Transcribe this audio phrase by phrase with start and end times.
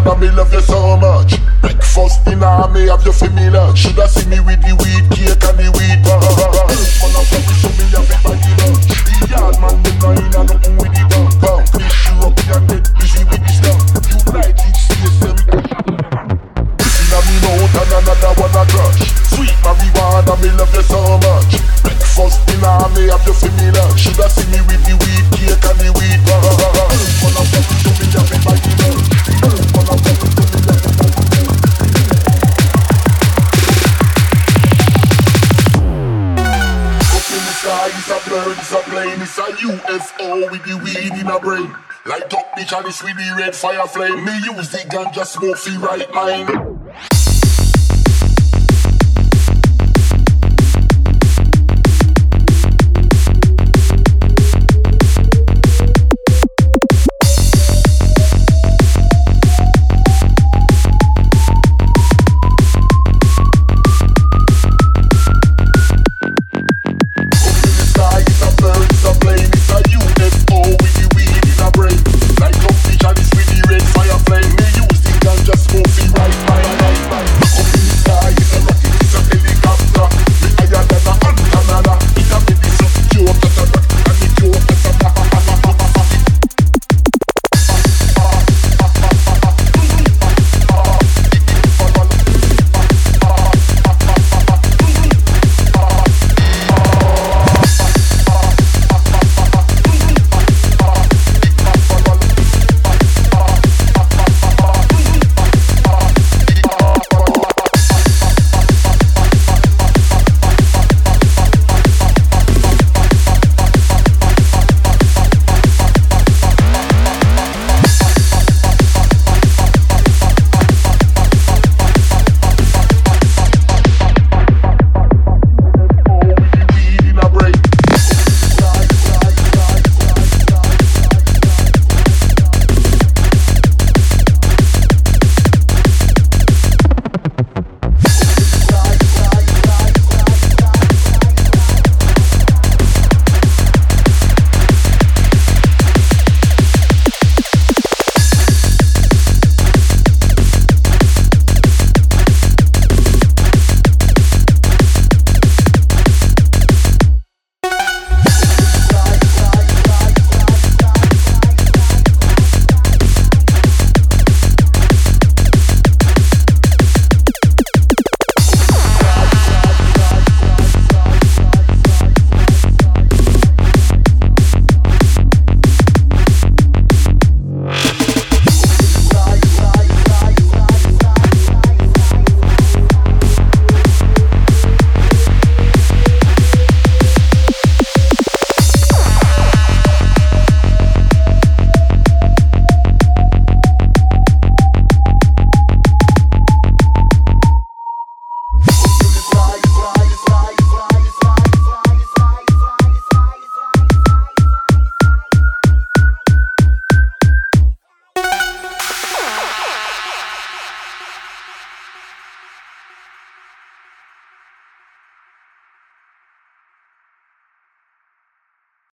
[0.00, 1.36] Dada, me love you so much.
[1.60, 5.44] Breakfast, dinner, me have you for me lunch Shoulda see me with the weed cake
[5.44, 6.24] and the weed bar.
[6.24, 8.88] Man, I'm sorry, so me have it by the lunch.
[8.88, 12.64] The yard man, them not in a nothing with the bunk Bunk, you up and
[12.64, 13.76] get busy with the stuff.
[14.08, 15.68] You like it, see it, sell me
[16.80, 19.04] Inna me mouth and another one a crush.
[19.36, 21.60] Sweet marijuana, me love you so much.
[21.84, 25.29] Breakfast, in dinner, me have you for me lunch Shoulda see me with the weed
[39.32, 41.72] It's a UFO with the weed in a brain.
[42.04, 44.24] Light up the chalice with the red fire flame.
[44.24, 46.79] Me use the gun, just smoke free right mine.